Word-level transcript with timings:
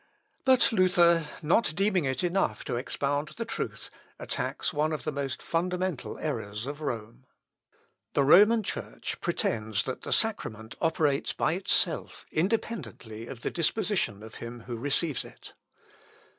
But 0.45 0.71
Luther, 0.71 1.27
not 1.43 1.75
deeming 1.75 2.05
it 2.05 2.23
enough 2.23 2.65
to 2.65 2.75
expound 2.75 3.27
the 3.37 3.45
truth, 3.45 3.91
attacks 4.17 4.73
one 4.73 4.93
of 4.93 5.03
the 5.03 5.11
most 5.11 5.43
fundamental 5.43 6.17
errors 6.17 6.65
of 6.65 6.81
Rome. 6.81 7.27
The 8.15 8.23
Roman 8.23 8.63
Church 8.63 9.21
pretends 9.21 9.83
that 9.83 10.01
the 10.01 10.11
sacrament 10.11 10.73
operates 10.81 11.33
by 11.33 11.53
itself, 11.53 12.25
independently 12.31 13.27
of 13.27 13.41
the 13.41 13.51
disposition 13.51 14.23
of 14.23 14.33
him 14.41 14.61
who 14.61 14.75
receives 14.75 15.23
it. 15.23 15.53